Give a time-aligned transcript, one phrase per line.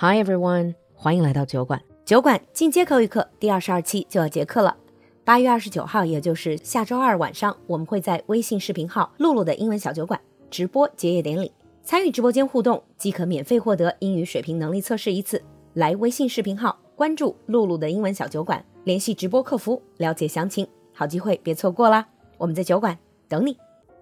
[0.00, 1.82] Hi everyone，欢迎来到酒馆。
[2.04, 4.76] 酒馆进阶口语课第二十二期就要结课了。
[5.24, 10.20] 八月二十九号，也就是下周二晚上，我们会在微信视频号“露露的英文小酒馆”
[10.52, 11.50] 直播结业典礼。
[11.82, 15.42] 参与直播间互动，即可免费获得英语水平能力测试一次。
[15.74, 20.64] 来微信视频号关注“露露的英文小酒馆”，联系直播客服了解详情。
[20.92, 22.06] 好机会，别错过啦！
[22.36, 22.96] 我们在酒馆
[23.26, 23.56] 等你。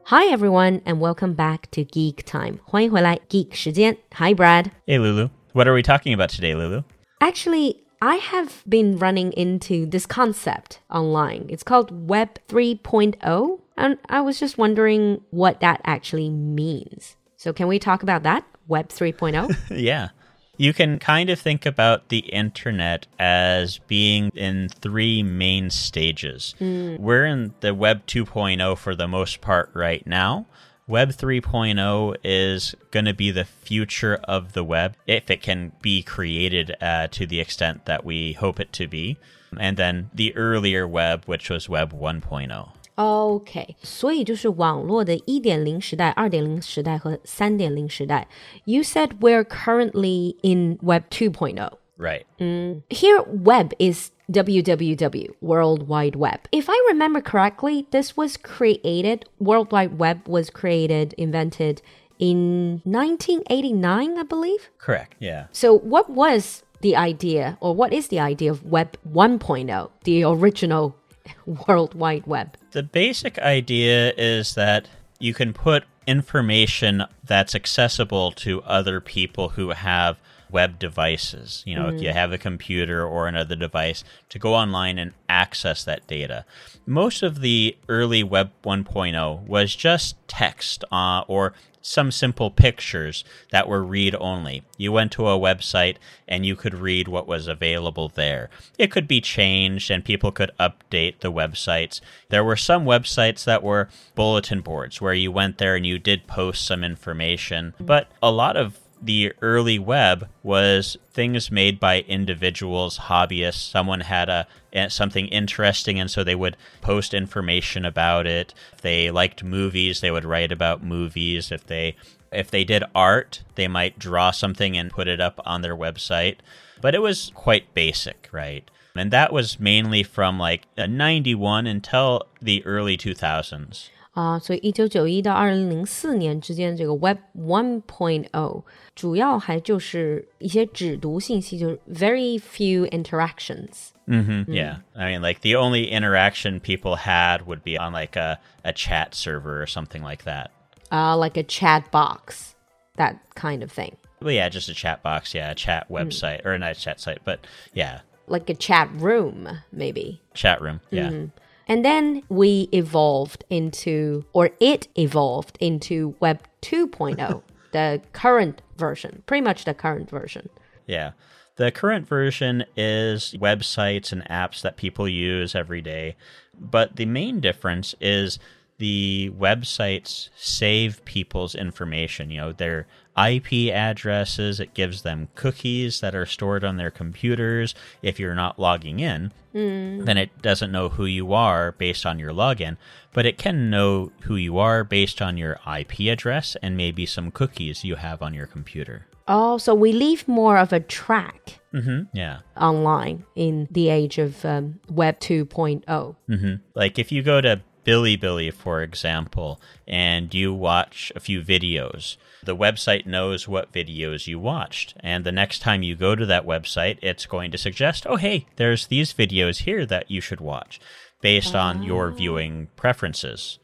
[0.04, 2.58] Hi everyone and welcome back to Geek Time.
[2.66, 3.96] 欢迎回来 Geek 时间。
[4.10, 4.66] Hi Brad.
[4.84, 5.30] Hey Lulu.
[5.56, 6.82] What are we talking about today, Lulu?
[7.18, 11.46] Actually, I have been running into this concept online.
[11.48, 17.16] It's called Web 3.0, and I was just wondering what that actually means.
[17.38, 18.44] So, can we talk about that?
[18.68, 19.56] Web 3.0?
[19.70, 20.10] yeah.
[20.58, 26.54] You can kind of think about the internet as being in three main stages.
[26.60, 26.98] Mm.
[26.98, 30.44] We're in the Web 2.0 for the most part right now.
[30.87, 36.03] Web 3.0 is going to be the future of the web if it can be
[36.03, 39.17] created uh, to the extent that we hope it to be.
[39.57, 42.69] And then the earlier web, which was Web 1.0.
[42.95, 48.27] OK，所以就是网络的一点零时代、二点零时代和三点零时代。
[48.65, 51.71] You said we're currently in Web 2.0.
[51.97, 52.25] Right.
[52.39, 52.81] Mm.
[52.89, 56.40] Here, web is www, World Wide Web.
[56.52, 61.82] If I remember correctly, this was created, World Wide Web was created, invented
[62.18, 64.70] in 1989, I believe.
[64.78, 65.46] Correct, yeah.
[65.52, 70.96] So, what was the idea, or what is the idea of Web 1.0, the original
[71.46, 72.56] World Wide Web?
[72.72, 74.88] The basic idea is that
[75.18, 80.18] you can put information that's accessible to other people who have
[80.50, 81.62] web devices.
[81.66, 81.96] You know, mm.
[81.96, 86.44] if you have a computer or another device to go online and access that data.
[86.86, 91.52] Most of the early Web 1.0 was just text uh, or
[91.86, 94.62] some simple pictures that were read only.
[94.76, 98.50] You went to a website and you could read what was available there.
[98.76, 102.00] It could be changed and people could update the websites.
[102.28, 106.26] There were some websites that were bulletin boards where you went there and you did
[106.26, 112.98] post some information, but a lot of the early web was things made by individuals,
[112.98, 113.70] hobbyists.
[113.70, 114.46] Someone had a
[114.88, 118.54] something interesting, and so they would post information about it.
[118.72, 121.50] If they liked movies, they would write about movies.
[121.50, 121.96] If they
[122.32, 126.36] if they did art, they might draw something and put it up on their website.
[126.80, 128.68] But it was quite basic, right?
[128.94, 133.90] And that was mainly from like 91 until the early 2000s.
[134.15, 143.91] 啊，所以一九九一到二零零四年之间，这个 Web One Point O 主要还就是一些只读信息，就是 very few interactions.
[144.07, 148.39] Mm-hmm, yeah, I mean, like the only interaction people had would be on like a,
[148.65, 150.49] a chat server or something like that.
[150.91, 152.55] Uh, like a chat box,
[152.97, 153.95] that kind of thing.
[154.21, 156.45] Well, yeah, just a chat box, yeah, a chat website mm.
[156.45, 157.39] or not a chat site, but
[157.73, 160.19] yeah, like a chat room, maybe.
[160.33, 161.09] Chat room, yeah.
[161.09, 161.31] Mm.
[161.66, 169.42] And then we evolved into, or it evolved into Web 2.0, the current version, pretty
[169.42, 170.48] much the current version.
[170.86, 171.12] Yeah.
[171.56, 176.16] The current version is websites and apps that people use every day.
[176.58, 178.38] But the main difference is
[178.78, 186.14] the websites save people's information, you know, their IP addresses, it gives them cookies that
[186.14, 187.74] are stored on their computers.
[188.02, 190.04] If you're not logging in, mm.
[190.04, 192.76] then it doesn't know who you are based on your login,
[193.14, 197.30] but it can know who you are based on your IP address and maybe some
[197.30, 199.06] cookies you have on your computer.
[199.28, 202.40] Oh, so we leave more of a track mm-hmm, yeah.
[202.56, 205.82] online in the age of um, Web 2.0.
[205.84, 206.54] Mm-hmm.
[206.74, 212.56] Like if you go to Bilibili, for example, and you watch a few videos, the
[212.56, 214.94] website knows what videos you watched.
[215.00, 218.46] And the next time you go to that website, it's going to suggest, oh, hey,
[218.56, 220.80] there's these videos here that you should watch
[221.20, 222.12] based on your oh.
[222.12, 223.58] viewing preferences.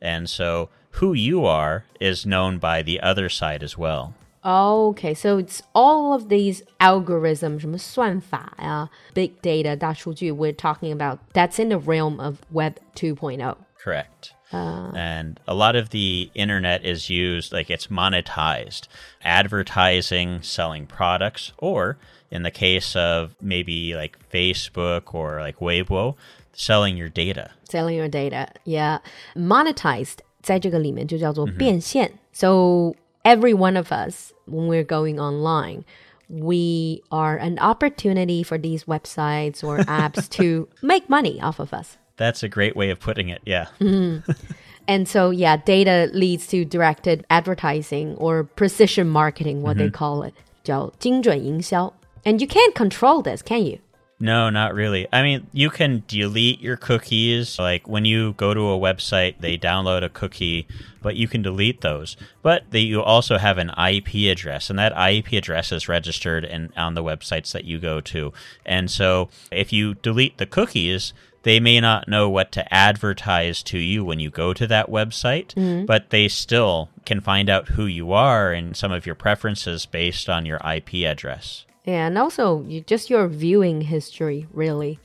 [0.00, 4.14] And so who you are is known by the other side as well.
[4.44, 11.58] Okay, so it's all of these algorithms, 什么算法呀, big data, 大数据 we're talking about, that's
[11.60, 13.56] in the realm of Web 2.0
[13.87, 14.33] Correct.
[14.51, 18.87] Uh, and a lot of the internet is used like it's monetized,
[19.23, 21.97] advertising, selling products, or
[22.29, 26.15] in the case of maybe like Facebook or like Weibo,
[26.53, 27.51] selling your data.
[27.67, 28.99] Selling your data, yeah.
[29.35, 32.11] Monetized 在这个里面就叫做变现.
[32.31, 35.83] So every one of us, when we're going online,
[36.29, 41.97] we are an opportunity for these websites or apps to make money off of us.
[42.17, 43.41] That's a great way of putting it.
[43.45, 43.67] Yeah.
[43.79, 44.23] Mm.
[44.87, 49.77] And so, yeah, data leads to directed advertising or precision marketing, what mm -hmm.
[49.77, 49.97] they mm-hmm.
[49.97, 51.93] call it, 叫精准营销。
[52.25, 53.79] And you can't control this, can you?
[54.19, 55.07] No, not really.
[55.11, 57.59] I mean, you can delete your cookies.
[57.59, 60.65] Like when you go to a website, they download a cookie,
[61.01, 62.15] but you can delete those.
[62.41, 66.71] But they, you also have an IP address, and that IP address is registered in,
[66.77, 68.31] on the websites that you go to.
[68.65, 71.13] And so if you delete the cookies,
[71.48, 75.54] they may not know what to advertise to you when you go to that website,
[75.54, 75.86] mm-hmm.
[75.86, 80.28] but they still can find out who you are and some of your preferences based
[80.28, 81.64] on your IP address.
[81.86, 84.98] Yeah, and also you, just your viewing history, really.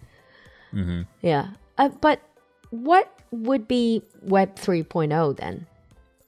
[0.73, 1.03] Mm-hmm.
[1.21, 1.51] Yeah.
[1.77, 2.19] Uh, but
[2.71, 5.65] what would be Web 3.0 then?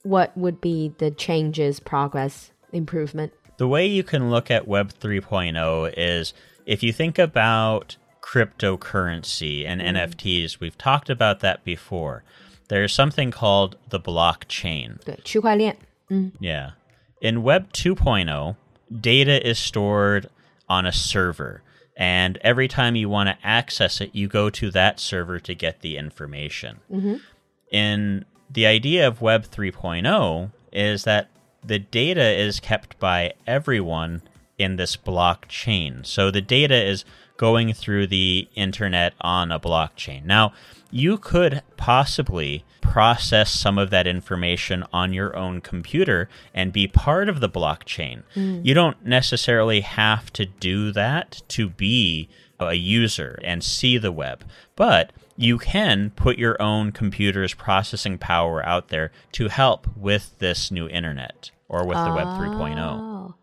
[0.04, 3.34] What would be the changes, progress, improvement?
[3.58, 6.34] The way you can look at Web 3.0 is
[6.66, 9.97] if you think about cryptocurrency and mm.
[9.97, 12.23] NFTs, we've talked about that before.
[12.69, 15.03] There's something called the blockchain.
[15.05, 15.77] 对，区块链.
[16.09, 16.33] Mm.
[16.39, 16.73] Yeah.
[17.21, 18.57] In Web 2.0,
[19.01, 20.29] data is stored
[20.69, 21.63] on a server.
[21.97, 25.81] And every time you want to access it, you go to that server to get
[25.81, 26.81] the information.
[26.91, 27.17] Mm-hmm.
[27.71, 31.29] In the idea of Web 3.0 is that
[31.63, 34.23] the data is kept by everyone
[34.58, 36.06] in this blockchain.
[36.06, 37.06] So the data is
[37.38, 40.24] going through the internet on a blockchain.
[40.26, 40.54] Now,
[40.92, 47.28] you could possibly process some of that information on your own computer and be part
[47.28, 48.24] of the blockchain.
[48.36, 48.66] Mm.
[48.66, 52.30] You don't necessarily have to do that to be
[52.60, 54.46] a user and see the web,
[54.78, 60.72] but you can put your own computer's processing power out there to help with this
[60.72, 62.16] new internet or with the oh.
[62.16, 63.34] Web 3.0.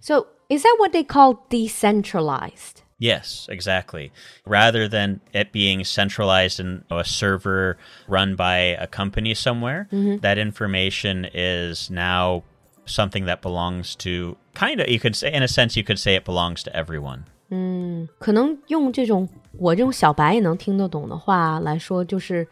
[0.00, 2.82] So, is that what they call decentralized?
[2.98, 4.12] Yes, exactly.
[4.46, 7.76] Rather than it being centralized in a server
[8.06, 10.18] run by a company somewhere, mm-hmm.
[10.18, 12.44] that information is now
[12.86, 16.14] something that belongs to kind of you could say in a sense you could say
[16.14, 17.24] it belongs to everyone.
[17.50, 19.28] 嗯，可能用这种
[19.58, 22.46] 我这种小白也能听得懂的话来说，就是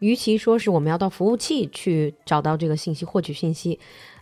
[0.00, 3.78] 与其说是我们要到服务器去找到这个信息、获取信息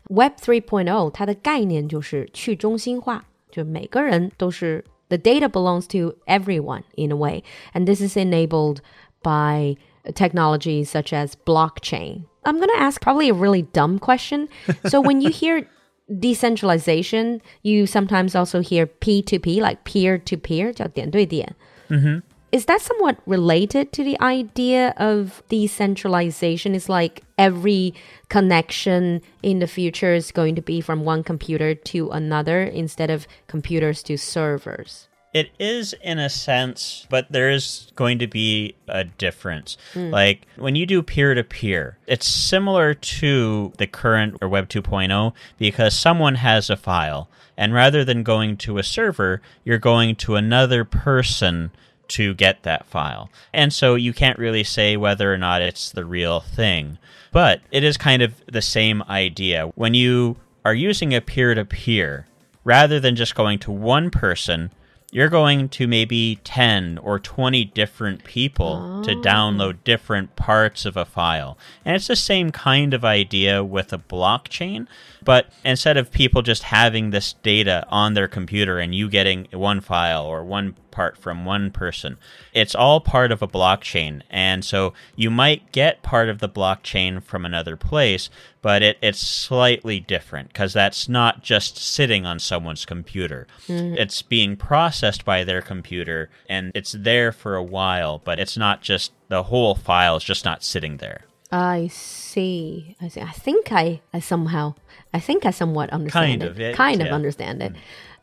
[0.08, 7.42] ，Web 3.0它的概念就是去中心化，就每个人都是 the data belongs to everyone in a way,
[7.72, 8.78] and this is enabled
[9.22, 9.76] by
[10.14, 12.24] technologies such as blockchain.
[12.42, 14.48] I'm going to ask probably a really dumb question.
[14.86, 15.66] so when you hear
[16.08, 21.54] decentralization, you sometimes also hear P2P, like peer to peer, 叫点对点.
[21.88, 26.75] Mm-hmm is that somewhat related to the idea of decentralization?
[26.75, 27.93] It's like every
[28.29, 33.27] connection in the future is going to be from one computer to another instead of
[33.47, 35.07] computers to servers.
[35.31, 39.77] It is in a sense, but there is going to be a difference.
[39.93, 40.09] Mm.
[40.09, 45.33] Like when you do peer to peer, it's similar to the current or Web 2.0
[45.59, 47.29] because someone has a file.
[47.55, 51.71] And rather than going to a server, you're going to another person
[52.09, 53.29] to get that file.
[53.53, 56.97] And so you can't really say whether or not it's the real thing.
[57.31, 59.71] But it is kind of the same idea.
[59.75, 62.27] When you are using a peer to peer,
[62.63, 64.71] rather than just going to one person,
[65.11, 69.03] you're going to maybe 10 or 20 different people oh.
[69.03, 71.57] to download different parts of a file.
[71.83, 74.87] And it's the same kind of idea with a blockchain,
[75.23, 79.81] but instead of people just having this data on their computer and you getting one
[79.81, 82.17] file or one part from one person,
[82.51, 84.21] it's all part of a blockchain.
[84.29, 88.29] And so you might get part of the blockchain from another place,
[88.61, 93.47] but it, it's slightly different because that's not just sitting on someone's computer.
[93.69, 93.95] Mm.
[93.95, 98.81] It's being processed by their computer and it's there for a while, but it's not
[98.81, 101.21] just the whole file is just not sitting there.
[101.49, 102.97] I see.
[103.01, 103.21] I see.
[103.21, 104.75] I think I, I somehow,
[105.13, 106.49] I think I somewhat understand kind it.
[106.49, 107.07] Of it kind yeah.
[107.07, 107.71] of understand it.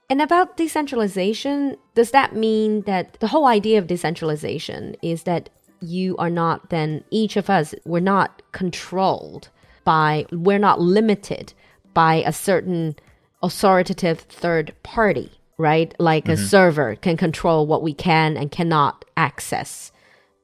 [0.09, 6.17] And about decentralization, does that mean that the whole idea of decentralization is that you
[6.17, 9.51] are not then each of us we're not controlled
[9.85, 11.53] by we're not limited
[11.93, 12.97] by a certain
[13.43, 15.95] authoritative third party, right?
[15.99, 16.33] Like mm -hmm.
[16.33, 16.47] a mm-hmm.
[16.47, 19.93] server can control what we can and cannot access.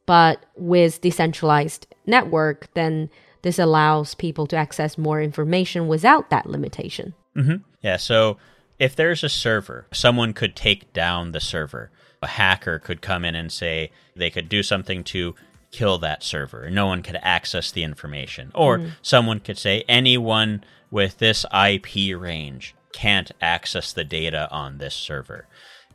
[0.07, 3.09] But with decentralized network, then
[3.43, 7.15] this allows people to access more information without that limitation.
[7.35, 7.61] Mm -hmm.
[7.81, 7.99] Yeah.
[7.99, 8.37] So
[8.83, 11.93] if there's a server, someone could take down the server.
[12.21, 15.37] A hacker could come in and say they could do something to
[15.71, 16.69] kill that server.
[16.69, 18.51] No one could access the information.
[18.57, 18.91] Or mm.
[19.01, 25.47] someone could say anyone with this IP range can't access the data on this server.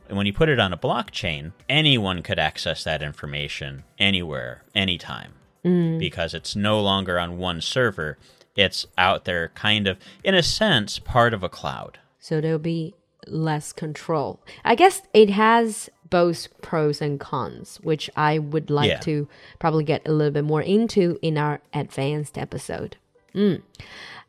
[0.08, 5.34] And when you put it on a blockchain, anyone could access that information anywhere, anytime,
[5.62, 5.98] mm.
[5.98, 8.16] because it's no longer on one server.
[8.56, 11.98] It's out there, kind of, in a sense, part of a cloud.
[12.20, 12.94] So there'll be
[13.26, 14.40] less control.
[14.64, 18.98] I guess it has both pros and cons, which I would like Yeah.
[19.00, 22.96] to probably get a little bit more into in our advanced episode.
[23.34, 23.62] Mm.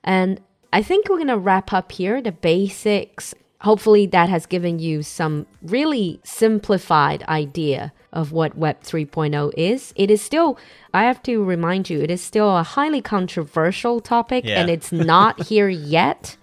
[0.03, 0.41] And
[0.73, 3.33] I think we're going to wrap up here the basics.
[3.61, 9.93] Hopefully, that has given you some really simplified idea of what Web 3.0 is.
[9.95, 10.57] It is still,
[10.93, 14.61] I have to remind you, it is still a highly controversial topic Yeah.
[14.61, 16.37] and it's not here yet.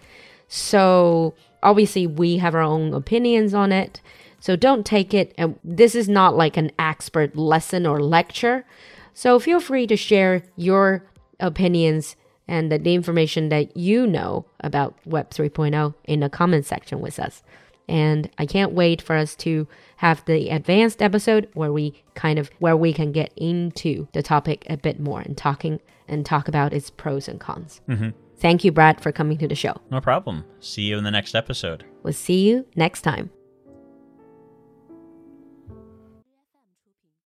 [0.48, 4.00] So, obviously, we have our own opinions on it.
[4.38, 8.64] So, don't take it, and this is not like an expert lesson or lecture.
[9.14, 11.04] So, feel free to share your
[11.40, 12.16] opinions
[12.48, 17.42] and the, information that you know about Web 3.0 in the comment section with us.
[17.88, 22.50] And I can't wait for us to have the advanced episode where we kind of
[22.58, 26.72] where we can get into the topic a bit more and talking and talk about
[26.72, 27.80] its pros and cons.
[27.88, 28.10] Mm-hmm.
[28.38, 29.74] Thank you, Brad, for coming to the show.
[29.90, 30.44] No problem.
[30.60, 31.84] See you in the next episode.
[32.02, 33.30] We'll see you next time.